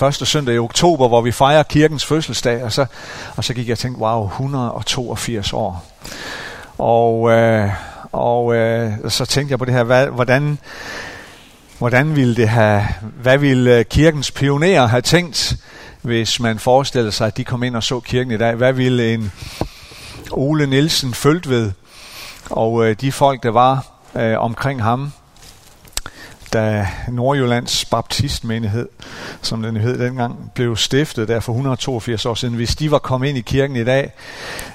[0.00, 2.86] første søndag i oktober, hvor vi fejrer kirkens fødselsdag, og så,
[3.36, 5.84] og så gik jeg og tænkte, wow, 182 år.
[6.78, 7.70] Og, øh,
[8.12, 10.58] og øh, så tænkte jeg på det her, hvad, hvordan,
[11.78, 12.86] hvordan ville det have,
[13.22, 15.56] hvad ville øh, kirkens pionerer have tænkt,
[16.02, 18.54] hvis man forestillede sig, at de kom ind og så kirken i dag?
[18.54, 19.32] Hvad ville en
[20.30, 21.72] Ole Nielsen følt ved,
[22.50, 25.12] og øh, de folk, der var øh, omkring ham,
[26.56, 28.88] da Nordjyllands baptistmenighed,
[29.42, 33.28] som den hed dengang, blev stiftet der for 182 år siden, hvis de var kommet
[33.28, 34.12] ind i kirken i dag,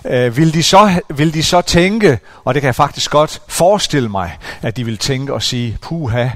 [0.05, 4.09] øh, ville, de så, ville de så tænke, og det kan jeg faktisk godt forestille
[4.09, 6.29] mig, at de ville tænke og sige, puha,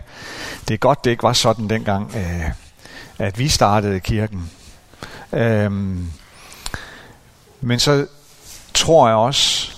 [0.67, 2.51] det er godt, det ikke var sådan dengang, øh,
[3.19, 4.51] at vi startede kirken.
[5.33, 5.71] Øh,
[7.61, 8.07] men så
[8.73, 9.74] tror jeg også,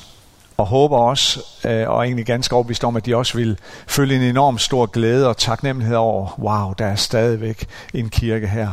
[0.57, 3.57] og håber også, øh, og egentlig ganske overbevist om, at de også vil
[3.87, 8.71] føle en enorm stor glæde og taknemmelighed over, wow, der er stadigvæk en kirke her.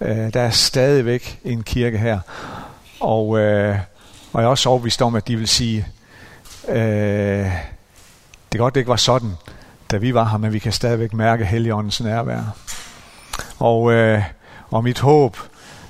[0.00, 2.18] Øh, der er stadigvæk en kirke her.
[3.00, 3.78] Og, øh,
[4.32, 5.86] og jeg er også overbevist om, at de vil sige,
[6.68, 7.44] øh,
[8.52, 9.32] det er godt, det ikke var sådan,
[9.90, 12.56] da vi var her, men vi kan stadigvæk mærke Helligåndens nærvær.
[13.58, 14.22] Og, øh,
[14.70, 15.36] og mit håb,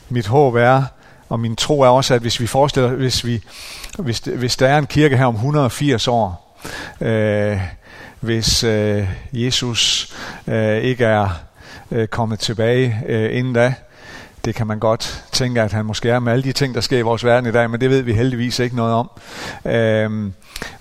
[0.08, 0.83] mit håb er,
[1.31, 3.42] og min tro er også, at hvis vi forestiller, hvis, vi,
[3.98, 6.56] hvis, hvis der er en kirke her om 180 år,
[7.00, 7.61] øh,
[8.20, 10.12] hvis øh, Jesus
[10.47, 11.28] øh, ikke er
[11.91, 13.75] øh, kommet tilbage øh, inden da,
[14.45, 16.98] det kan man godt tænke, at han måske er med alle de ting, der sker
[16.98, 19.11] i vores verden i dag, men det ved vi heldigvis ikke noget om.
[19.64, 20.33] Øhm,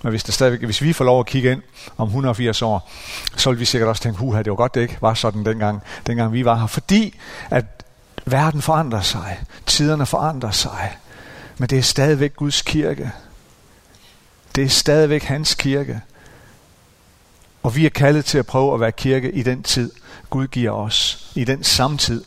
[0.02, 1.62] men hvis, der stadigvæk, hvis vi får lov at kigge ind
[1.96, 2.90] om 180 år,
[3.36, 5.82] så vil vi sikkert også tænke, huha, det var godt, det ikke var sådan dengang,
[6.06, 6.66] dengang vi var her.
[6.66, 7.18] Fordi
[7.50, 7.64] at
[8.26, 9.40] Verden forandrer sig.
[9.66, 10.96] Tiderne forandrer sig.
[11.58, 13.12] Men det er stadigvæk Guds kirke.
[14.54, 16.00] Det er stadigvæk hans kirke.
[17.62, 19.90] Og vi er kaldet til at prøve at være kirke i den tid,
[20.30, 21.30] Gud giver os.
[21.34, 22.24] I den samtid,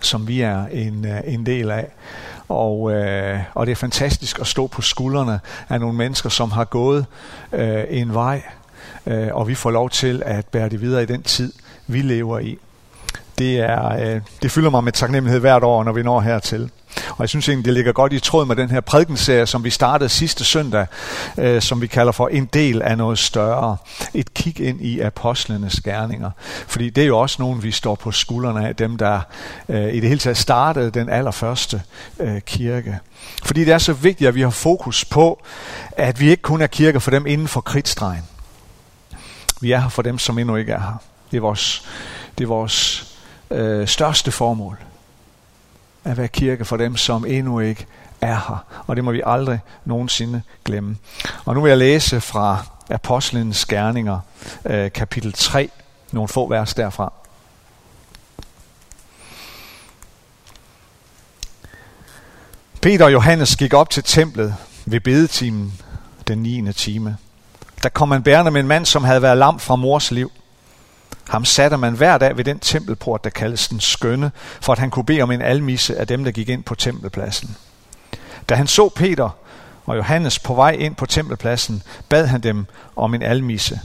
[0.00, 1.92] som vi er en, øh, en del af.
[2.48, 6.64] Og, øh, og det er fantastisk at stå på skuldrene af nogle mennesker, som har
[6.64, 7.06] gået
[7.52, 8.42] øh, en vej.
[9.06, 11.52] Øh, og vi får lov til at bære det videre i den tid,
[11.86, 12.58] vi lever i
[13.42, 16.70] det, er, øh, det fylder mig med taknemmelighed hvert år, når vi når hertil.
[17.08, 19.70] Og jeg synes egentlig, det ligger godt i tråd med den her prædikenserie, som vi
[19.70, 20.86] startede sidste søndag,
[21.38, 23.76] øh, som vi kalder for en del af noget større.
[24.14, 26.30] Et kig ind i apostlenes gerninger.
[26.66, 29.20] Fordi det er jo også nogen, vi står på skuldrene af, dem der
[29.68, 31.82] øh, i det hele taget startede den allerførste
[32.20, 32.98] øh, kirke.
[33.44, 35.42] Fordi det er så vigtigt, at vi har fokus på,
[35.96, 38.22] at vi ikke kun er kirke for dem inden for kritstregen.
[39.60, 41.02] Vi er her for dem, som endnu ikke er her.
[41.30, 41.84] Det er vores,
[42.38, 43.11] det er vores
[43.52, 44.78] øh, største formål.
[46.04, 47.86] At være kirke for dem, som endnu ikke
[48.20, 48.64] er her.
[48.86, 50.96] Og det må vi aldrig nogensinde glemme.
[51.44, 54.20] Og nu vil jeg læse fra Apostlenes Gerninger,
[54.64, 55.70] øh, kapitel 3,
[56.12, 57.12] nogle få vers derfra.
[62.82, 64.54] Peter og Johannes gik op til templet
[64.86, 65.80] ved bedetimen
[66.28, 66.72] den 9.
[66.72, 67.16] time.
[67.82, 70.32] Der kom man bærende med en mand, som havde været lam fra mors liv.
[71.28, 74.90] Ham satte man hver dag ved den tempelport, der kaldes den skønne, for at han
[74.90, 77.56] kunne bede om en almisse af dem, der gik ind på tempelpladsen.
[78.48, 79.30] Da han så Peter
[79.86, 83.80] og Johannes på vej ind på tempelpladsen, bad han dem om en almisse.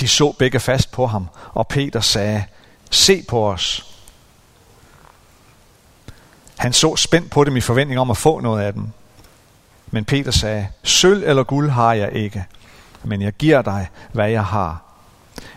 [0.00, 2.44] De så begge fast på ham, og Peter sagde,
[2.90, 3.92] se på os.
[6.56, 8.88] Han så spændt på dem i forventning om at få noget af dem.
[9.90, 12.44] Men Peter sagde, sølv eller guld har jeg ikke,
[13.04, 14.85] men jeg giver dig, hvad jeg har.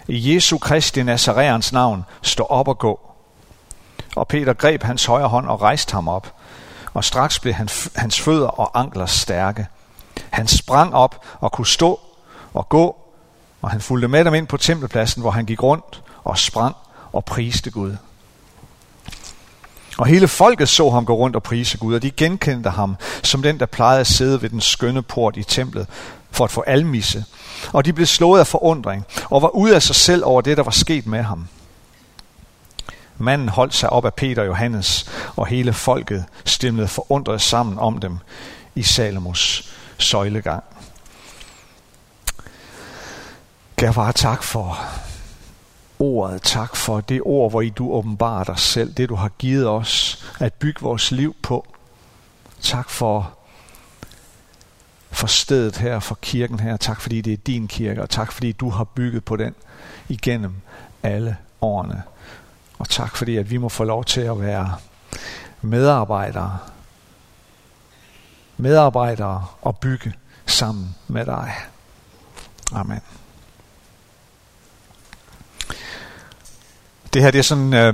[0.07, 2.99] I Jesu Kristi Nazareans navn, stå op og gå.
[4.15, 6.33] Og Peter greb hans højre hånd og rejste ham op.
[6.93, 9.67] Og straks blev han, hans fødder og ankler stærke.
[10.29, 11.99] Han sprang op og kunne stå
[12.53, 12.95] og gå,
[13.61, 16.75] og han fulgte med dem ind på tempelpladsen, hvor han gik rundt og sprang
[17.11, 17.95] og priste Gud.
[19.97, 23.41] Og hele folket så ham gå rundt og prise Gud, og de genkendte ham som
[23.41, 25.87] den, der plejede at sidde ved den skønne port i templet
[26.31, 27.25] for at få almisse.
[27.73, 30.63] Og de blev slået af forundring og var ude af sig selv over det, der
[30.63, 31.47] var sket med ham.
[33.17, 37.97] Manden holdt sig op af Peter og Johannes, og hele folket stemlede forundret sammen om
[37.97, 38.17] dem
[38.75, 40.63] i Salomos søjlegang.
[43.77, 44.79] Kan bare tak for
[45.99, 46.41] ordet.
[46.41, 48.93] Tak for det ord, hvor I du åbenbarer dig selv.
[48.93, 51.65] Det du har givet os at bygge vores liv på.
[52.61, 53.38] Tak for
[55.11, 56.77] for stedet her, for kirken her.
[56.77, 59.55] Tak fordi det er din kirke, og tak fordi du har bygget på den
[60.09, 60.53] igennem
[61.03, 62.03] alle årene.
[62.79, 64.75] Og tak fordi, at vi må få lov til at være
[65.61, 66.57] medarbejdere.
[68.57, 70.13] Medarbejdere og bygge
[70.45, 71.53] sammen med dig.
[72.71, 73.01] Amen.
[77.13, 77.93] Det her det er sådan, øh,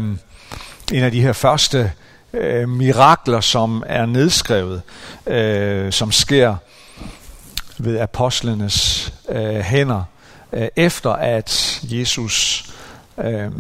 [0.92, 1.92] en af de her første
[2.34, 4.82] øh, mirakler, som er nedskrevet,
[5.28, 6.56] øh, som sker
[7.80, 10.04] ved apostlenes øh, hænder,
[10.54, 12.66] øh, efter at Jesus
[13.18, 13.52] øh,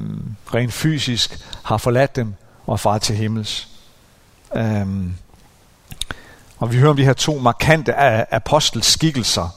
[0.53, 2.33] rent fysisk har forladt dem
[2.65, 3.67] og far til himmels.
[4.55, 4.87] Øh,
[6.57, 7.93] og vi hører om de her to markante
[8.33, 9.55] apostelskikkelser,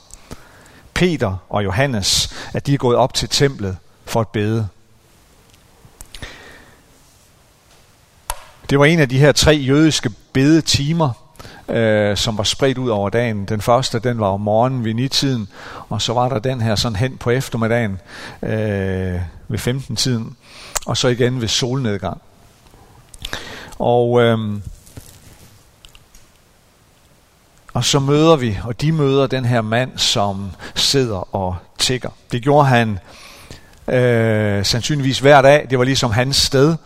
[0.95, 4.69] Peter og Johannes, at de er gået op til templet for at bede.
[8.71, 11.28] Det var en af de her tre jødiske bedetimer,
[11.69, 13.45] øh, som var spredt ud over dagen.
[13.45, 15.49] Den første, den var om morgenen ved nitiden,
[15.89, 18.01] og så var der den her sådan hen på eftermiddagen
[18.43, 20.37] øh, ved 15-tiden,
[20.87, 22.21] og så igen ved solnedgang.
[23.79, 24.39] Og, øh,
[27.75, 32.11] og så møder vi, og de møder den her mand, som sidder og tigger.
[32.33, 32.99] Det gjorde han
[33.89, 35.67] øh, sandsynligvis hver dag.
[35.71, 36.77] Det var ligesom hans sted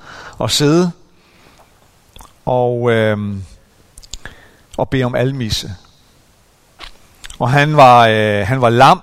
[0.41, 0.91] at sidde
[2.45, 3.37] og, øh,
[4.77, 5.75] og bede om almisse.
[7.39, 9.03] Og han var, øh, han var lam,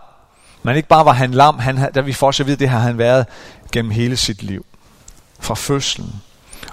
[0.64, 2.98] men ikke bare var han lam, han, der vi får så vidt, det har han
[2.98, 3.26] været
[3.72, 4.66] gennem hele sit liv.
[5.40, 6.22] Fra fødslen.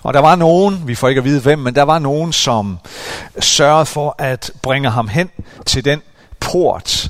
[0.03, 2.79] Og der var nogen, vi får ikke at vide hvem, men der var nogen, som
[3.41, 5.31] sørgede for at bringe ham hen
[5.67, 6.03] til den
[6.41, 7.09] port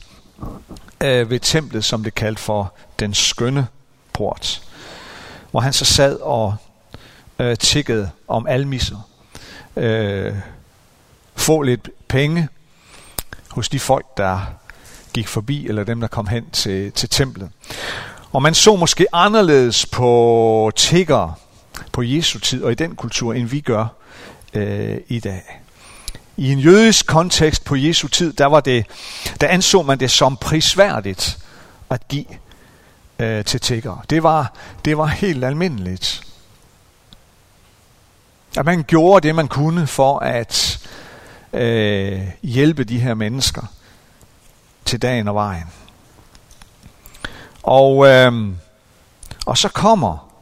[1.00, 3.67] øh, ved templet, som det kaldte for den skønne
[4.12, 4.62] port.
[5.50, 6.56] Hvor han så sad og
[7.39, 9.09] øh, tikkede om almisser
[9.77, 10.35] øh,
[11.37, 12.49] få lidt penge
[13.50, 14.41] hos de folk, der
[15.12, 17.50] gik forbi, eller dem, der kom hen til, til templet.
[18.33, 21.38] Og man så måske anderledes på tigger
[21.93, 23.87] på Jesu tid og i den kultur, end vi gør
[24.55, 25.62] øh, i dag.
[26.37, 28.87] I en jødisk kontekst på Jesu tid, der, var det,
[29.41, 31.39] der anså man det som prisværdigt
[31.91, 32.27] at give
[33.19, 34.00] øh, til tiggere.
[34.11, 34.53] Det var,
[34.85, 36.23] det var helt almindeligt.
[38.56, 40.81] At man gjorde det, man kunne for at
[41.56, 43.62] øh, hjælpe de her mennesker
[44.85, 45.67] til dagen og vejen.
[47.62, 48.53] Og, øh,
[49.47, 50.32] og så kommer,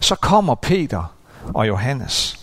[0.00, 1.14] så kommer Peter
[1.54, 2.40] og Johannes.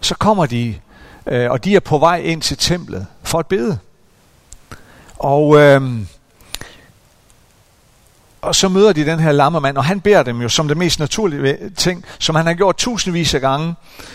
[0.00, 0.80] Så kommer de,
[1.26, 3.78] øh, og de er på vej ind til templet for at bede.
[5.16, 6.06] Og øh,
[8.44, 10.98] og så møder de den her lammermand, og han beder dem jo som det mest
[10.98, 13.74] naturlige ting, som han har gjort tusindvis af gange,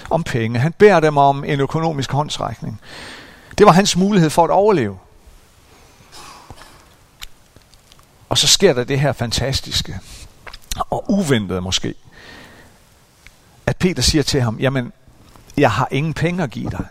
[0.09, 0.59] om penge.
[0.59, 2.81] Han beder dem om en økonomisk håndsrækning.
[3.57, 4.97] Det var hans mulighed for at overleve.
[8.29, 9.99] Og så sker der det her fantastiske,
[10.89, 11.93] og uventede måske,
[13.65, 14.93] at Peter siger til ham, jamen,
[15.57, 16.85] jeg har ingen penge at give dig,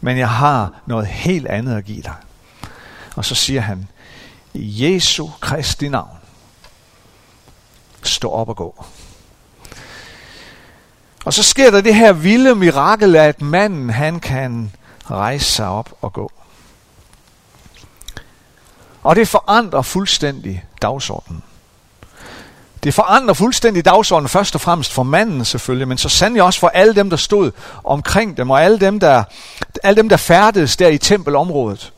[0.00, 2.14] men jeg har noget helt andet at give dig.
[3.16, 3.88] Og så siger han,
[4.54, 6.18] i Jesu Kristi navn.
[8.02, 8.84] Stå op og gå.
[11.24, 14.72] Og så sker der det her vilde mirakel, at manden han kan
[15.10, 16.32] rejse sig op og gå.
[19.02, 21.42] Og det forandrer fuldstændig dagsordenen.
[22.82, 26.68] Det forandrer fuldstændig dagsordenen, først og fremmest for manden selvfølgelig, men så sandelig også for
[26.68, 27.50] alle dem, der stod
[27.84, 29.24] omkring dem, og alle dem, der,
[29.82, 31.92] alle dem, der færdedes der i tempelområdet.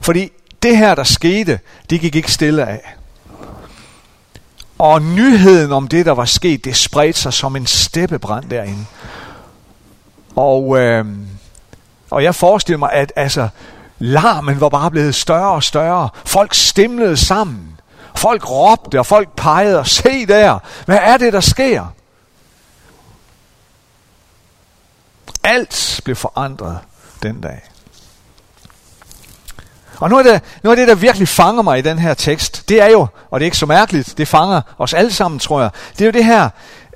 [0.00, 0.30] Fordi
[0.62, 1.60] det her, der skete,
[1.90, 2.94] det gik ikke stille af.
[4.78, 8.86] Og nyheden om det, der var sket, det spredte sig som en steppebrand derinde.
[10.36, 11.06] Og, øh,
[12.10, 13.48] og jeg forestiller mig, at altså,
[13.98, 16.08] larmen var bare blevet større og større.
[16.24, 17.80] Folk stemlede sammen.
[18.16, 21.86] Folk råbte, og folk pegede, og se der, hvad er det, der sker?
[25.44, 26.78] Alt blev forandret
[27.22, 27.62] den dag.
[30.00, 32.68] Og noget af, det, noget af det, der virkelig fanger mig i den her tekst,
[32.68, 35.60] det er jo, og det er ikke så mærkeligt, det fanger os alle sammen, tror
[35.60, 36.48] jeg, det er jo det her,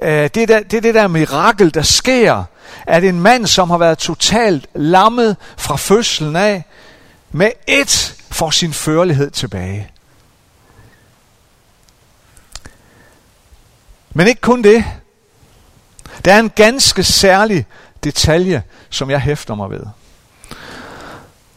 [0.02, 2.44] øh, det, er der, det er det der mirakel, der sker,
[2.86, 6.64] at en mand, som har været totalt lammet fra fødslen af,
[7.32, 9.90] med et får sin førlighed tilbage.
[14.14, 14.84] Men ikke kun det.
[16.24, 17.66] Der er en ganske særlig
[18.04, 19.82] detalje, som jeg hæfter mig ved.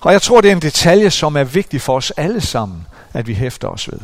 [0.03, 3.27] Og jeg tror, det er en detalje, som er vigtig for os alle sammen, at
[3.27, 3.99] vi hæfter os ved.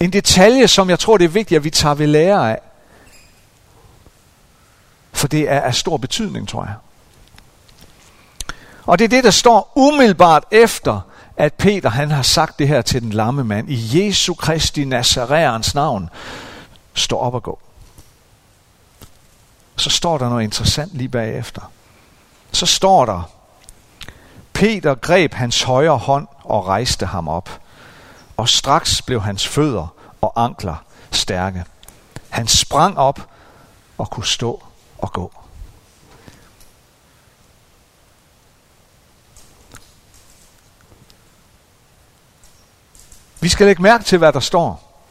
[0.00, 2.58] En detalje, som jeg tror, det er vigtigt, at vi tager ved lære af.
[5.12, 6.74] For det er af stor betydning, tror jeg.
[8.86, 11.00] Og det er det, der står umiddelbart efter,
[11.36, 13.70] at Peter han har sagt det her til den lamme mand.
[13.70, 16.10] I Jesu Kristi Nazareans navn,
[16.94, 17.58] stå op og gå.
[19.76, 21.70] Så står der noget interessant lige bagefter.
[22.52, 23.41] Så står der,
[24.62, 27.60] Peter greb hans højre hånd og rejste ham op.
[28.36, 31.64] Og straks blev hans fødder og ankler stærke.
[32.30, 33.20] Han sprang op
[33.98, 34.62] og kunne stå
[34.98, 35.32] og gå.
[43.40, 45.02] Vi skal lægge mærke til, hvad der står.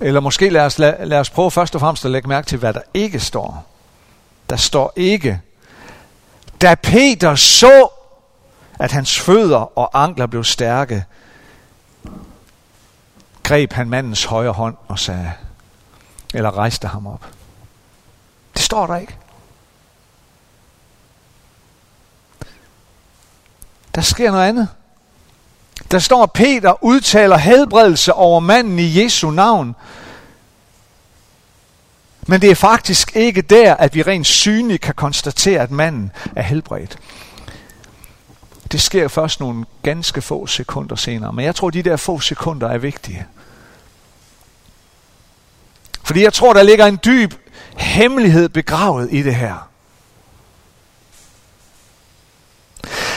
[0.00, 2.58] Eller måske lad os, lad, lad os prøve først og fremmest at lægge mærke til,
[2.58, 3.77] hvad der ikke står.
[4.50, 5.40] Der står ikke,
[6.60, 7.88] da Peter så,
[8.78, 11.04] at hans fødder og ankler blev stærke,
[13.42, 15.32] greb han mandens højre hånd og sagde,
[16.34, 17.26] eller rejste ham op.
[18.54, 19.16] Det står der ikke.
[23.94, 24.68] Der sker noget andet.
[25.90, 29.76] Der står, at Peter udtaler helbredelse over manden i Jesu navn.
[32.30, 36.42] Men det er faktisk ikke der, at vi rent synligt kan konstatere, at manden er
[36.42, 36.98] helbredt.
[38.72, 41.32] Det sker først nogle ganske få sekunder senere.
[41.32, 43.26] Men jeg tror, de der få sekunder er vigtige.
[46.02, 47.34] Fordi jeg tror, der ligger en dyb
[47.76, 49.68] hemmelighed begravet i det her.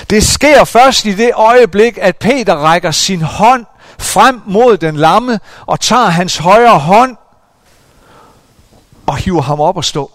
[0.09, 3.65] Det sker først i det øjeblik, at Peter rækker sin hånd
[3.99, 7.17] frem mod den lamme og tager hans højre hånd
[9.11, 10.11] og hiver ham op og stå.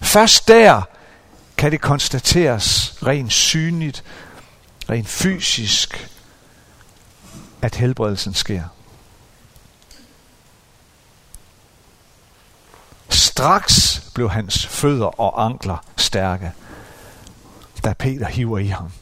[0.00, 0.82] Først der
[1.56, 4.04] kan det konstateres rent synligt,
[4.90, 6.10] rent fysisk,
[7.62, 8.62] at helbredelsen sker.
[13.08, 16.52] Straks blev hans fødder og ankler stærke
[17.84, 18.92] da Peter hiver i ham.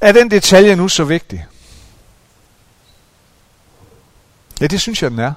[0.00, 1.46] Er den detalje nu så vigtig?
[4.60, 5.32] Ja, det synes jeg, den er.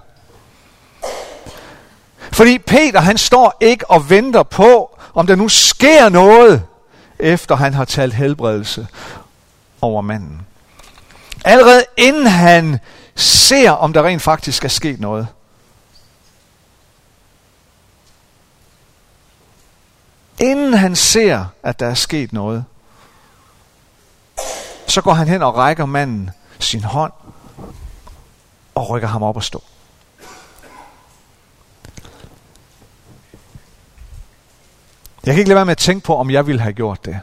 [2.32, 6.64] Fordi Peter, han står ikke og venter på, om der nu sker noget,
[7.20, 8.88] efter han har talt helbredelse
[9.82, 10.42] over manden.
[11.46, 12.80] Allerede inden han
[13.16, 15.28] ser, om der rent faktisk er sket noget,
[20.40, 22.66] Inden han ser, at der er sket noget,
[24.88, 27.14] så går han hen og rækker manden sin hånd
[28.80, 29.64] og rykker ham op og stå.
[35.26, 37.20] Jeg kan ikke lade være med at tænke på, om jeg ville have gjort det.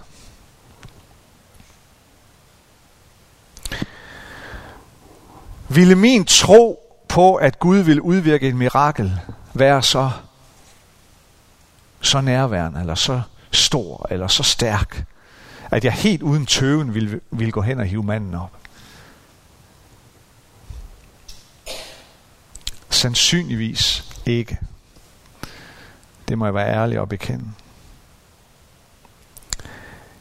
[5.69, 9.21] Ville min tro på, at Gud vil udvirke et mirakel,
[9.55, 10.11] være så
[12.01, 15.05] så nærværende, eller så stor, eller så stærk,
[15.71, 18.51] at jeg helt uden tøven ville, ville gå hen og hive manden op.
[23.07, 24.59] Sandsynligvis ikke.
[26.29, 27.45] Det må jeg være ærlig og bekende.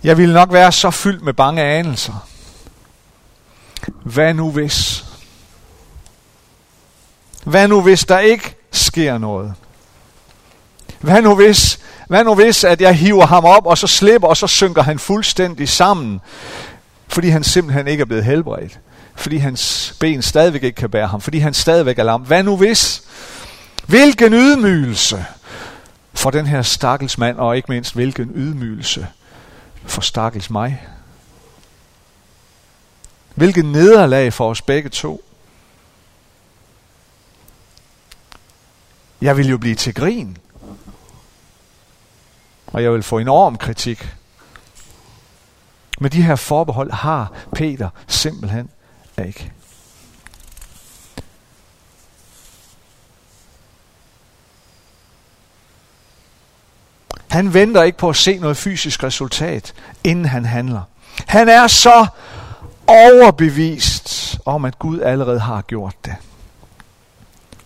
[0.04, 2.27] Jeg ville nok være så fyldt med bange anelser.
[4.04, 5.06] Hvad nu hvis?
[7.44, 9.54] Hvad nu hvis der ikke sker noget?
[11.00, 14.38] Hvad nu hvis, hvad nu hvis, at jeg hiver ham op, og så slipper, og
[14.38, 16.22] så synker han fuldstændig sammen,
[17.08, 18.80] fordi han simpelthen ikke er blevet helbredt.
[19.15, 21.22] Fordi hans ben stadigvæk ikke kan bære ham.
[21.22, 22.22] Fordi han stadigvæk er lam.
[22.22, 23.03] Hvad nu hvis?
[23.88, 25.25] Hvilken ydmygelse
[26.13, 29.07] for den her stakkels mand, og ikke mindst hvilken ydmygelse
[29.86, 30.88] for stakkels mig.
[33.36, 35.24] Hvilket nederlag for os begge to.
[39.22, 40.38] Jeg vil jo blive til grin
[42.75, 44.15] og jeg vil få enorm kritik.
[46.00, 48.69] Men de her forbehold har Peter simpelthen
[49.24, 49.51] ikke.
[57.27, 60.81] Han venter ikke på at se noget fysisk resultat, inden han handler.
[61.27, 62.07] Han er så
[62.88, 66.15] overbevist om, at Gud allerede har gjort det.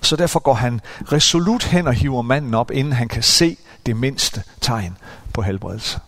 [0.01, 3.96] Så derfor går han resolut hen og hiver manden op, inden han kan se det
[3.96, 4.98] mindste tegn
[5.34, 6.00] på helbredelse.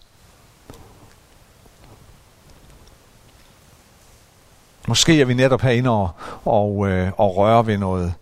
[4.87, 6.09] Måske er vi netop herinde og,
[6.45, 8.13] og, øh, og rører ved noget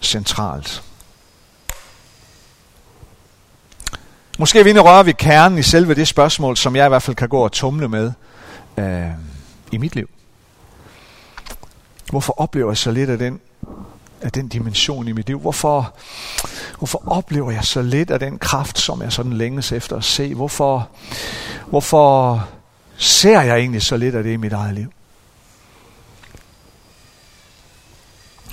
[0.00, 0.82] centralt.
[4.38, 6.88] Måske er vi inde og rører ved kernen i selve det spørgsmål, som jeg i
[6.88, 8.12] hvert fald kan gå og tumle med
[8.76, 9.10] øh,
[9.72, 10.08] i mit liv.
[12.10, 13.40] Hvorfor oplever jeg så lidt af den
[14.22, 15.40] af den dimension i mit liv?
[15.40, 15.94] Hvorfor,
[16.78, 20.34] hvorfor oplever jeg så lidt af den kraft, som jeg sådan længes efter at se?
[20.34, 20.88] Hvorfor,
[21.66, 22.44] hvorfor
[22.96, 24.92] ser jeg egentlig så lidt af det i mit eget liv?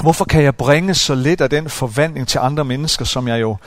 [0.01, 3.57] Hvorfor kan jeg bringe så lidt af den forvandling til andre mennesker, som jeg jo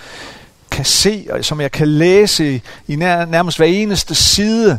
[0.71, 4.79] kan se, og som jeg kan læse i nærmest hver eneste side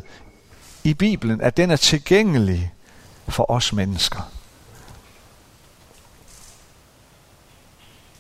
[0.84, 2.74] i Bibelen, at den er tilgængelig
[3.28, 4.30] for os mennesker.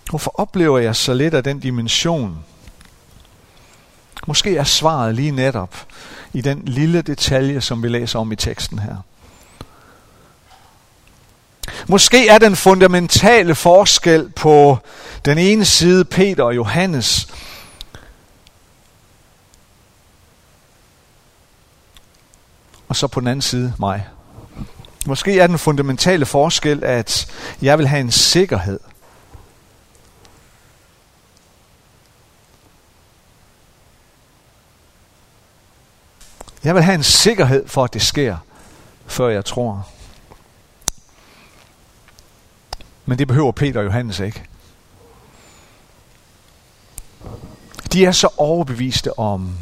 [0.09, 2.45] Hvorfor oplever jeg så lidt af den dimension?
[4.27, 5.85] Måske er svaret lige netop
[6.33, 8.95] i den lille detalje, som vi læser om i teksten her.
[11.87, 14.77] Måske er den fundamentale forskel på
[15.25, 17.27] den ene side Peter og Johannes,
[22.87, 24.07] og så på den anden side mig.
[25.05, 27.27] Måske er den fundamentale forskel, at
[27.61, 28.79] jeg vil have en sikkerhed.
[36.63, 38.37] Jeg vil have en sikkerhed for, at det sker,
[39.07, 39.87] før jeg tror.
[43.05, 44.43] Men det behøver Peter og Johannes ikke.
[47.93, 49.57] De er så overbeviste om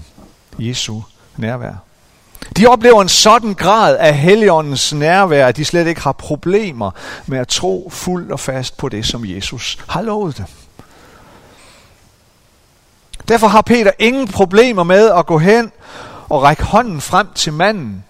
[0.59, 1.01] Jesu
[1.37, 1.73] nærvær.
[2.57, 6.91] De oplever en sådan grad af Helligåndens nærvær, at de slet ikke har problemer
[7.25, 10.45] med at tro fuldt og fast på det, som Jesus har lovet dem.
[13.27, 15.71] Derfor har Peter ingen problemer med at gå hen
[16.29, 18.03] og række hånden frem til manden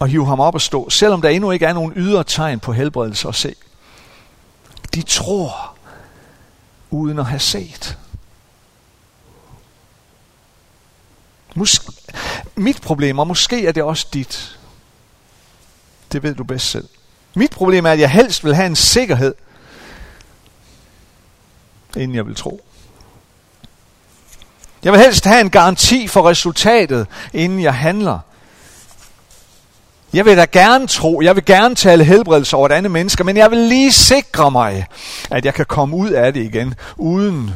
[0.00, 2.72] og hive ham op og stå, selvom der endnu ikke er nogen ydre tegn på
[2.72, 3.54] helbredelse at se.
[4.94, 5.76] De tror
[6.90, 7.98] uden at have set.
[11.54, 11.92] Måske,
[12.56, 14.58] mit problem, og måske er det også dit,
[16.12, 16.88] det ved du bedst selv.
[17.34, 19.34] Mit problem er, at jeg helst vil have en sikkerhed,
[21.96, 22.64] inden jeg vil tro.
[24.82, 28.18] Jeg vil helst have en garanti for resultatet, inden jeg handler.
[30.12, 33.36] Jeg vil da gerne tro, jeg vil gerne tale helbredelse over et andet menneske, men
[33.36, 34.86] jeg vil lige sikre mig,
[35.30, 37.50] at jeg kan komme ud af det igen, uden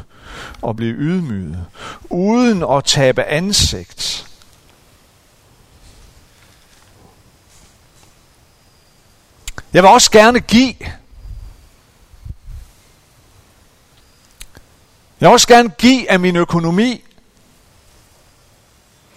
[0.69, 1.67] at blive ydmyget,
[2.11, 4.27] uden at tabe ansigt.
[9.73, 10.75] Jeg vil også gerne give.
[15.21, 17.05] Jeg vil også gerne give af min økonomi.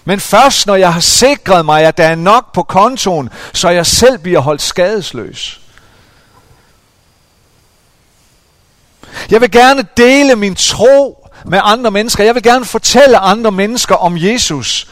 [0.07, 3.85] Men først når jeg har sikret mig, at der er nok på kontoen, så jeg
[3.85, 5.61] selv bliver holdt skadesløs.
[9.31, 12.23] Jeg vil gerne dele min tro med andre mennesker.
[12.23, 14.87] Jeg vil gerne fortælle andre mennesker om Jesus.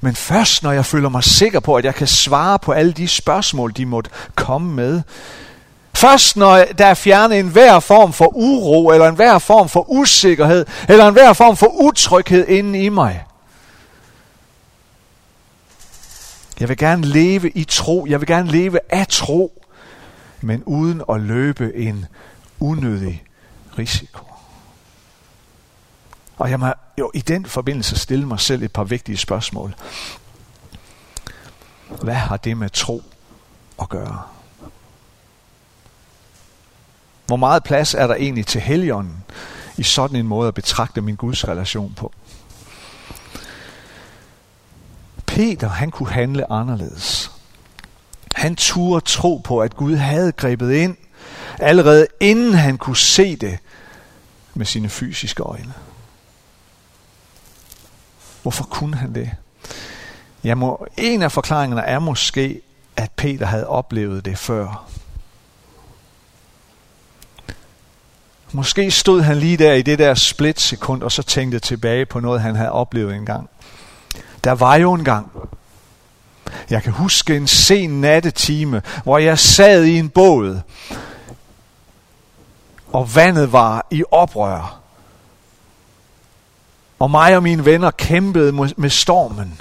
[0.00, 3.08] Men først når jeg føler mig sikker på, at jeg kan svare på alle de
[3.08, 5.02] spørgsmål, de måtte komme med.
[5.94, 11.08] Først når der er fjernet enhver form for uro, eller enhver form for usikkerhed, eller
[11.08, 13.24] enhver form for utryghed inden i mig.
[16.62, 18.06] Jeg vil gerne leve i tro.
[18.08, 19.64] Jeg vil gerne leve af tro.
[20.40, 22.06] Men uden at løbe en
[22.60, 23.24] unødig
[23.78, 24.26] risiko.
[26.36, 26.66] Og jeg må
[26.98, 29.74] jo i den forbindelse stille mig selv et par vigtige spørgsmål.
[32.02, 33.02] Hvad har det med tro
[33.80, 34.22] at gøre?
[37.26, 39.24] Hvor meget plads er der egentlig til helligånden
[39.76, 42.12] i sådan en måde at betragte min Guds relation på?
[45.32, 47.30] Peter, han kunne handle anderledes.
[48.34, 50.96] Han turde tro på, at Gud havde grebet ind,
[51.60, 53.58] allerede inden han kunne se det
[54.54, 55.72] med sine fysiske øjne.
[58.42, 59.30] Hvorfor kunne han det?
[60.44, 62.60] Jeg må, en af forklaringerne er måske,
[62.96, 64.88] at Peter havde oplevet det før.
[68.52, 72.40] Måske stod han lige der i det der splitsekund, og så tænkte tilbage på noget,
[72.40, 73.48] han havde oplevet engang.
[74.44, 75.32] Der var jo en gang,
[76.70, 80.60] jeg kan huske en sen nattetime, hvor jeg sad i en båd,
[82.92, 84.78] og vandet var i oprør.
[86.98, 89.60] Og mig og mine venner kæmpede med stormen.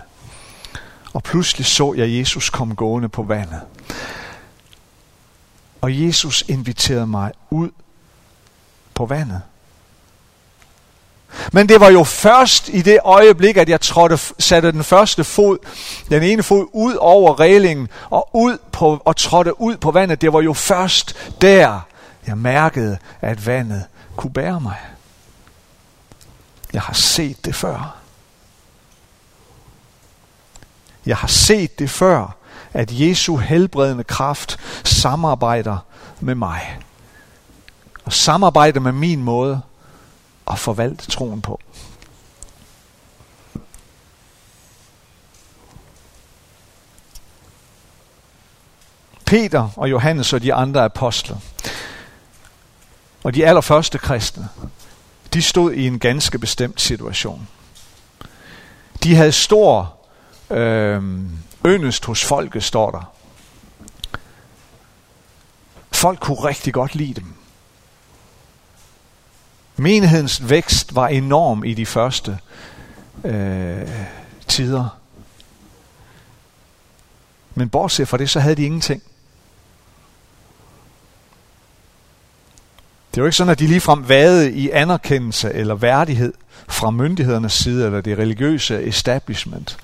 [1.13, 3.62] Og pludselig så jeg Jesus komme gående på vandet.
[5.82, 7.70] Og Jesus inviterede mig ud
[8.94, 9.41] på vandet.
[11.51, 15.57] Men det var jo først i det øjeblik, at jeg trådte, satte den første fod,
[16.09, 20.21] den ene fod ud over reglingen og, ud på, og trådte ud på vandet.
[20.21, 21.79] Det var jo først der,
[22.27, 23.85] jeg mærkede, at vandet
[24.15, 24.77] kunne bære mig.
[26.73, 27.95] Jeg har set det før.
[31.05, 32.35] Jeg har set det før,
[32.73, 35.77] at Jesu helbredende kraft samarbejder
[36.19, 36.79] med mig.
[38.05, 39.61] Og samarbejder med min måde
[40.51, 41.59] at forvalte troen på.
[49.25, 51.37] Peter og Johannes og de andre apostle,
[53.23, 54.49] og de allerførste kristne,
[55.33, 57.47] de stod i en ganske bestemt situation.
[59.03, 59.97] De havde stor
[60.49, 61.03] øh,
[61.65, 63.13] yndest hos folket, står der.
[65.91, 67.40] Folk kunne rigtig godt lide dem.
[69.82, 72.39] Menighedens vækst var enorm i de første
[73.24, 73.88] øh,
[74.48, 74.98] tider.
[77.56, 79.04] Men bortset fra det, så havde de ingenting.
[83.15, 86.34] Det var ikke sådan, at de ligefrem vadede i anerkendelse eller værdighed
[86.67, 89.78] fra myndighedernes side, eller det religiøse establishment.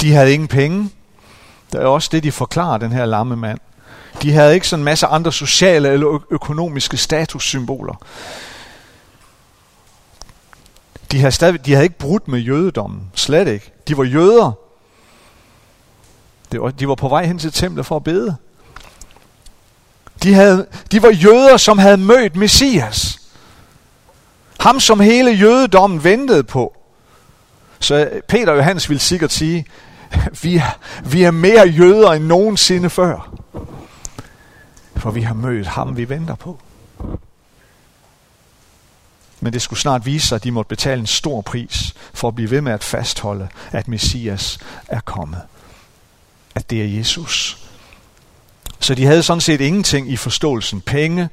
[0.00, 0.90] De havde ingen penge.
[1.72, 3.60] Det er også det, de forklarer, den her lamme mand.
[4.22, 7.94] De havde ikke sådan en masse andre sociale eller økonomiske statussymboler.
[11.12, 13.02] De havde, stadig, de havde ikke brudt med jødedommen.
[13.14, 13.72] Slet ikke.
[13.88, 14.52] De var jøder.
[16.52, 18.36] Det var, de var på vej hen til templet for at bede.
[20.22, 23.20] De, havde, de var jøder, som havde mødt Messias.
[24.60, 26.76] Ham, som hele jødedommen ventede på.
[27.80, 29.66] Så Peter og Johannes ville sikkert sige,
[30.42, 33.39] vi er, vi er mere jøder end nogensinde før.
[35.00, 36.58] For vi har mødt ham, vi venter på.
[39.40, 42.34] Men det skulle snart vise sig, at de måtte betale en stor pris for at
[42.34, 44.58] blive ved med at fastholde, at Messias
[44.88, 45.42] er kommet.
[46.54, 47.58] At det er Jesus.
[48.80, 50.80] Så de havde sådan set ingenting i forståelsen.
[50.80, 51.28] Penge,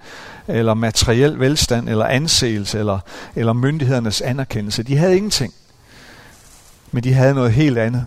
[0.48, 3.00] eller materiel velstand, eller anseelse, eller,
[3.36, 4.84] eller myndighedernes anerkendelse.
[4.84, 5.54] De havde ingenting.
[6.92, 8.06] Men de havde noget helt andet.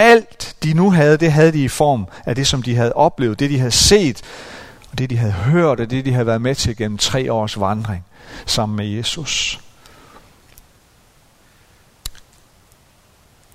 [0.00, 3.38] Alt de nu havde, det havde de i form af det, som de havde oplevet,
[3.38, 4.22] det de havde set,
[4.92, 7.60] og det de havde hørt, og det de havde været med til gennem tre års
[7.60, 8.04] vandring
[8.46, 9.60] sammen med Jesus.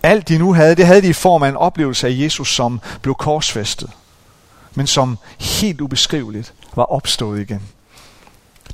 [0.03, 2.81] Alt de nu havde, det havde de i form af en oplevelse af Jesus, som
[3.01, 3.89] blev korsfæstet,
[4.75, 7.61] men som helt ubeskriveligt var opstået igen.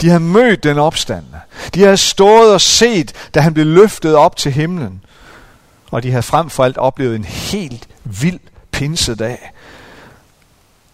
[0.01, 1.39] De havde mødt den opstandende.
[1.73, 5.03] De havde stået og set, da han blev løftet op til himlen.
[5.91, 8.39] Og de havde frem for alt oplevet en helt vild
[8.71, 9.51] pinsedag,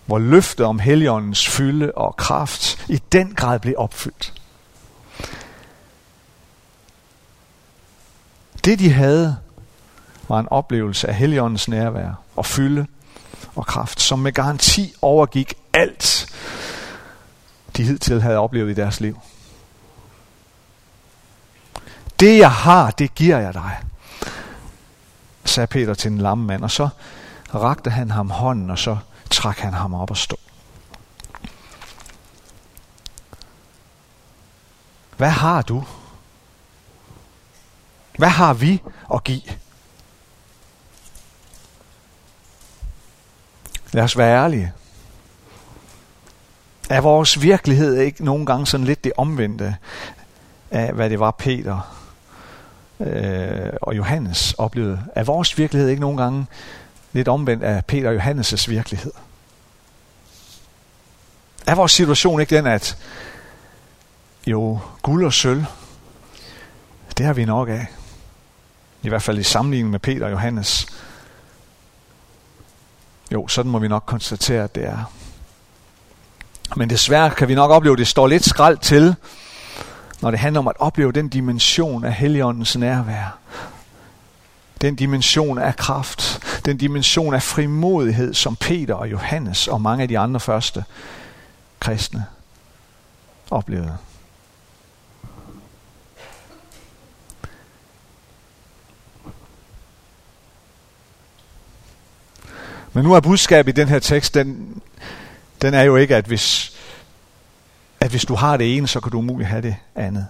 [0.05, 4.33] hvor løftet om heligåndens fylde og kraft i den grad blev opfyldt.
[8.65, 9.37] Det de havde,
[10.27, 12.87] var en oplevelse af heligåndens nærvær og fylde
[13.55, 16.33] og kraft, som med garanti overgik alt,
[17.77, 19.19] de hidtil havde oplevet i deres liv.
[22.19, 23.77] Det jeg har, det giver jeg dig,
[25.49, 26.89] sagde Peter til den lamme mand, og så
[27.55, 28.97] rakte han ham hånden, og så
[29.29, 30.37] trak han ham op og stå.
[35.17, 35.83] Hvad har du?
[38.17, 38.81] Hvad har vi
[39.13, 39.41] at give?
[43.91, 44.73] Lad os være ærlige.
[46.89, 49.75] Er vores virkelighed ikke nogle gange sådan lidt det omvendte
[50.71, 51.96] af, hvad det var Peter
[52.99, 54.99] øh, og Johannes oplevede?
[55.15, 56.45] Er vores virkelighed ikke nogle gange
[57.13, 59.11] lidt omvendt af Peter og Johannes' virkelighed?
[61.67, 62.97] Er vores situation ikke den, at
[64.47, 65.65] jo, guld og sølv,
[67.17, 67.87] det har vi nok af.
[69.01, 70.87] I hvert fald i sammenligning med Peter og Johannes.
[73.31, 75.11] Jo, sådan må vi nok konstatere, at det er.
[76.75, 79.15] Men desværre kan vi nok opleve, at det står lidt skrald til,
[80.21, 83.37] når det handler om at opleve den dimension af Helligåndens nærvær.
[84.81, 90.07] Den dimension af kraft, den dimension af frimodighed, som Peter og Johannes og mange af
[90.07, 90.83] de andre første
[91.79, 92.25] kristne
[93.51, 93.97] oplevede.
[102.93, 104.81] Men nu er budskabet i den her tekst, den,
[105.61, 106.76] den er jo ikke, at hvis,
[108.07, 110.27] at hvis du har det ene, så kan du umuligt have det andet.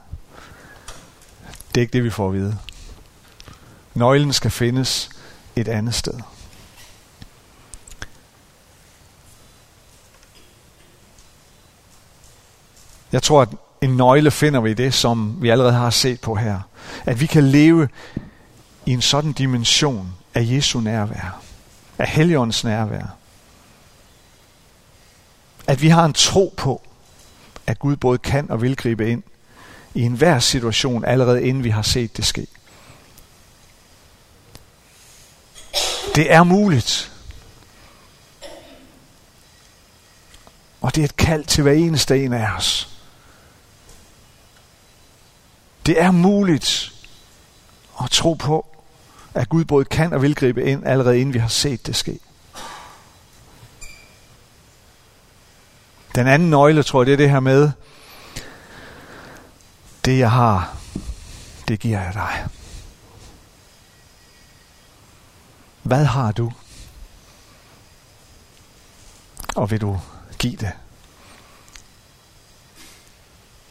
[1.69, 2.57] Det er ikke det, vi får at vide.
[3.93, 5.09] Nøglen skal findes
[5.55, 6.13] et andet sted.
[13.11, 13.49] Jeg tror, at
[13.81, 16.59] en nøgle finder vi i det, som vi allerede har set på her.
[17.05, 17.89] At vi kan leve
[18.85, 21.41] i en sådan dimension af Jesu nærvær.
[21.97, 23.15] Af Helligåndens nærvær.
[25.67, 26.81] At vi har en tro på,
[27.67, 29.23] at Gud både kan og vil gribe ind
[29.93, 32.47] i enhver situation, allerede inden vi har set det ske.
[36.15, 37.11] Det er muligt.
[40.81, 42.89] Og det er et kald til hver eneste en af os.
[45.85, 46.93] Det er muligt
[48.03, 48.65] at tro på,
[49.33, 52.19] at Gud både kan og vil gribe ind, allerede inden vi har set det ske.
[56.17, 57.71] Den anden nøgle, tror jeg, det er det her med,
[60.05, 60.77] det jeg har,
[61.67, 62.45] det giver jeg dig.
[65.83, 66.51] Hvad har du?
[69.55, 69.99] Og vil du
[70.39, 70.71] give det?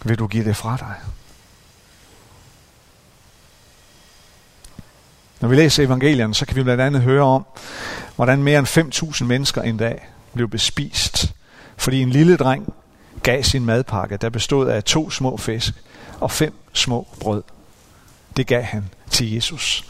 [0.02, 0.94] Vil du give det fra dig?
[5.40, 7.46] Når vi læser evangelierne, så kan vi blandt andet høre om,
[8.16, 11.35] hvordan mere end 5.000 mennesker en dag blev bespist,
[11.76, 12.74] fordi en lille dreng
[13.22, 15.74] gav sin madpakke, der bestod af to små fisk
[16.20, 17.42] og fem små brød.
[18.36, 19.84] Det gav han til Jesus.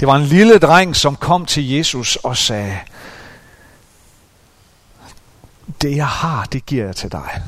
[0.00, 2.78] Det var en lille dreng, som kom til Jesus og sagde,
[5.82, 7.42] det jeg har, det giver jeg til dig.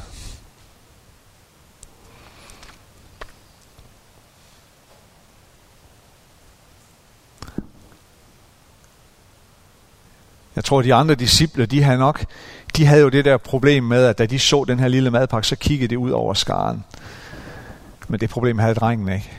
[10.59, 12.25] Jeg tror, de andre disciple, de havde nok,
[12.77, 15.49] de havde jo det der problem med, at da de så den her lille madpakke,
[15.49, 16.85] så kiggede de ud over skaren.
[18.09, 19.33] Men det problem havde drengen ikke.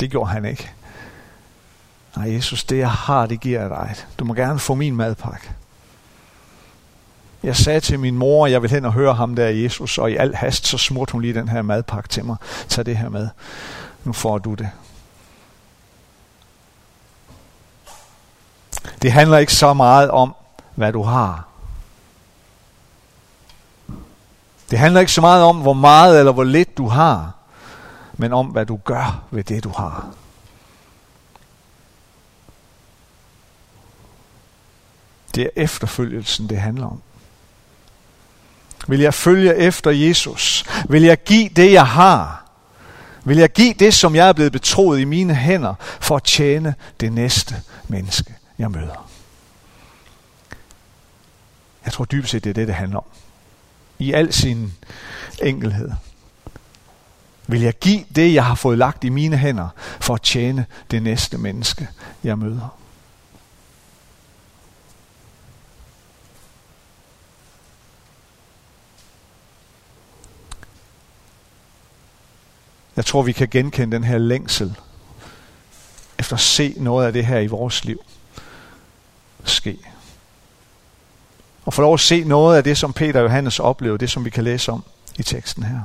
[0.00, 0.70] Det gjorde han ikke.
[2.16, 3.94] Nej, Jesus, det jeg har, det giver jeg dig.
[4.18, 5.50] Du må gerne få min madpakke.
[7.42, 10.10] Jeg sagde til min mor, at jeg vil hen og høre ham der, Jesus, og
[10.10, 12.36] i al hast, så smurte hun lige den her madpakke til mig.
[12.68, 13.28] Tag det her med.
[14.04, 14.70] Nu får du det.
[19.02, 20.34] Det handler ikke så meget om,
[20.76, 21.44] hvad du har.
[24.70, 27.32] Det handler ikke så meget om, hvor meget eller hvor lidt du har,
[28.14, 30.08] men om, hvad du gør ved det, du har.
[35.34, 37.02] Det er efterfølgelsen, det handler om.
[38.88, 40.64] Vil jeg følge efter Jesus?
[40.88, 42.44] Vil jeg give det, jeg har?
[43.24, 46.74] Vil jeg give det, som jeg er blevet betroet i mine hænder, for at tjene
[47.00, 47.54] det næste
[47.88, 49.08] menneske, jeg møder?
[51.86, 53.04] Jeg tror dybest set, det er det, det handler om.
[53.98, 54.72] I al sin
[55.42, 55.90] enkelhed.
[57.46, 59.68] Vil jeg give det, jeg har fået lagt i mine hænder,
[60.00, 61.88] for at tjene det næste menneske,
[62.24, 62.78] jeg møder?
[72.96, 74.76] Jeg tror, vi kan genkende den her længsel
[76.18, 77.98] efter at se noget af det her i vores liv
[79.44, 79.78] ske.
[81.66, 84.24] Og få lov at se noget af det, som Peter og Johannes oplevede, det som
[84.24, 84.84] vi kan læse om
[85.18, 85.80] i teksten her.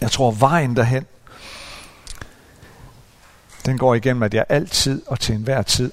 [0.00, 1.06] Jeg tror, vejen derhen,
[3.66, 5.92] den går igennem, at jeg altid og til enhver tid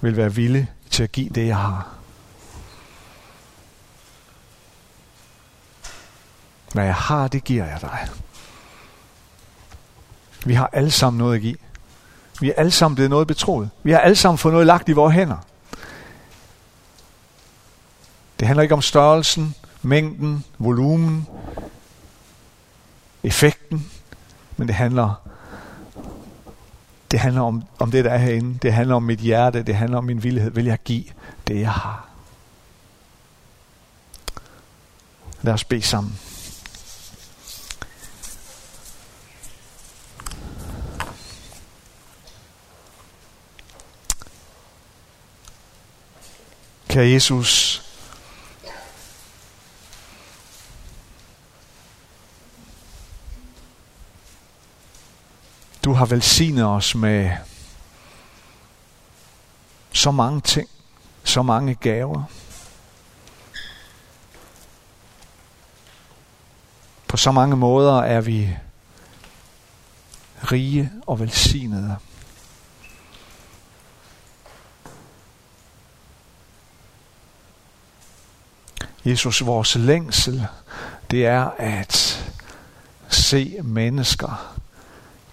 [0.00, 1.88] vil være villig til at give det, jeg har.
[6.72, 8.08] Hvad jeg har, det giver jeg dig.
[10.44, 11.56] Vi har alle sammen noget at give.
[12.40, 13.70] Vi er alle sammen blevet noget betroet.
[13.82, 15.36] Vi har alle sammen fået noget lagt i vores hænder.
[18.40, 21.26] Det handler ikke om størrelsen, mængden, volumen,
[23.22, 23.90] effekten,
[24.56, 25.14] men det handler
[27.10, 28.58] det handler om, om det, der er herinde.
[28.62, 29.62] Det handler om mit hjerte.
[29.62, 30.50] Det handler om min villighed.
[30.50, 31.04] Vil jeg give
[31.48, 32.08] det, jeg har?
[35.42, 36.18] Lad os bede sammen.
[46.88, 47.89] Kære Jesus,
[55.90, 57.30] du har velsignet os med
[59.92, 60.68] så mange ting,
[61.24, 62.24] så mange gaver.
[67.08, 68.56] På så mange måder er vi
[70.52, 71.96] rige og velsignede.
[79.04, 80.46] Jesus, vores længsel,
[81.10, 82.24] det er at
[83.08, 84.59] se mennesker,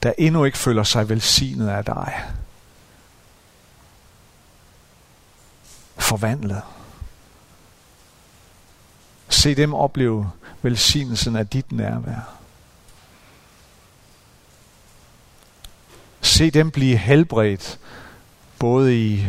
[0.03, 2.23] der endnu ikke føler sig velsignet af dig.
[5.97, 6.62] Forvandlet.
[9.29, 10.31] Se dem opleve
[10.62, 12.33] velsignelsen af dit nærvær.
[16.21, 17.79] Se dem blive helbredt,
[18.60, 19.25] både i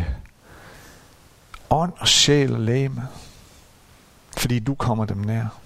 [1.70, 3.08] ånd og sjæl og læme
[4.38, 5.60] fordi du kommer dem nær.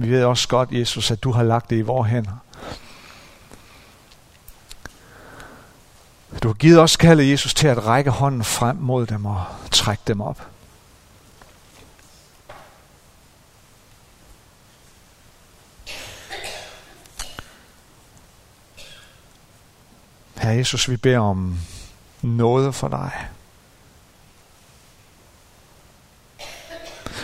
[0.00, 2.36] Vi ved også godt, Jesus, at du har lagt det i vores hænder.
[6.42, 10.02] Du har givet os kaldet, Jesus, til at række hånden frem mod dem og trække
[10.06, 10.46] dem op.
[20.36, 21.58] Herre Jesus, vi beder om
[22.22, 23.28] noget for dig.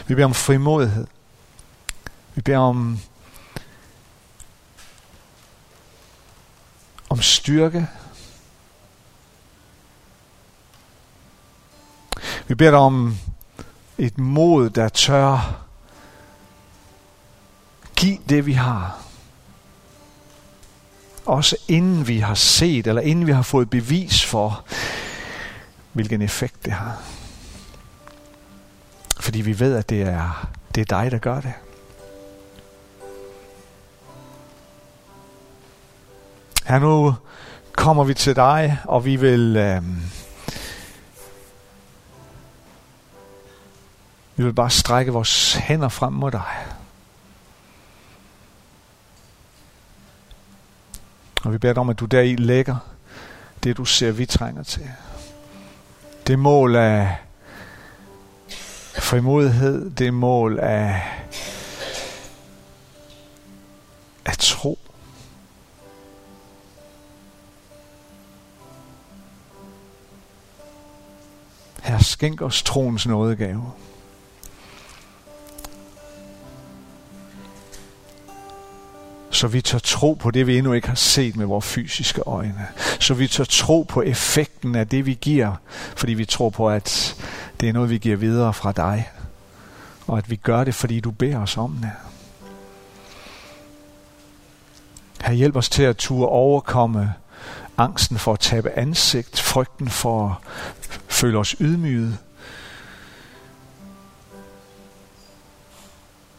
[0.07, 1.07] Vi beder om frimodighed.
[2.35, 2.99] Vi beder om,
[7.09, 7.89] om styrke.
[12.47, 13.17] Vi beder dig om
[13.99, 15.65] et mod, der tør
[17.97, 18.99] give det, vi har.
[21.27, 24.65] Også inden vi har set, eller inden vi har fået bevis for,
[25.93, 27.03] hvilken effekt det har.
[29.21, 31.53] Fordi vi ved, at det er, det er dig, der gør det.
[36.65, 37.15] Her nu
[37.73, 39.57] kommer vi til dig, og vi vil...
[39.57, 39.83] Øh,
[44.37, 46.67] vi vil bare strække vores hænder frem mod dig.
[51.45, 52.77] Og vi beder dig om, at du deri lægger
[53.65, 54.91] det, du ser, vi trænger til.
[56.27, 57.17] Det mål af
[58.99, 61.03] frimodighed, det mål af
[64.25, 64.79] af tro.
[71.85, 73.73] Her skænk os troens nådegave.
[79.31, 82.67] Så vi tør tro på det, vi endnu ikke har set med vores fysiske øjne.
[83.01, 85.55] Så vi tør tro på effekten af det, vi giver,
[85.97, 87.17] fordi vi tror på, at
[87.61, 89.11] det er noget, vi giver videre fra dig.
[90.07, 91.91] Og at vi gør det, fordi du beder os om det.
[95.25, 97.15] Her hjælp os til at turde overkomme
[97.79, 100.41] angsten for at tabe ansigt, frygten for
[101.15, 102.19] føle os ydmyget.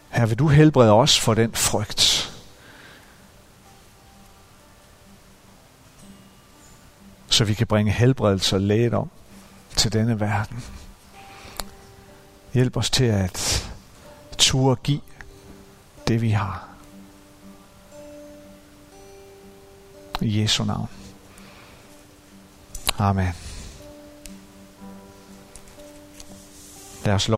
[0.10, 2.32] Her vil du helbrede os for den frygt.
[7.30, 9.10] Så vi kan bringe helbredelse og lægedom
[9.76, 10.64] til denne verden.
[12.54, 13.70] Hjælp os til at
[14.38, 15.02] turde give
[16.08, 16.68] det vi har.
[20.22, 20.90] I Jesu navn.
[22.98, 23.45] Amen.
[27.06, 27.36] Lad os